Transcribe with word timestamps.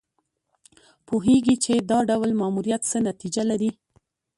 پوهېږي 1.07 1.55
چې 1.63 1.73
دا 1.89 1.99
ډول 2.09 2.29
ماموریت 2.41 2.81
څه 2.91 2.97
نتیجه 3.09 3.43
لري. 3.51 3.71